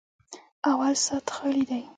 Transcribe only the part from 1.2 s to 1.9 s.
خالي دی.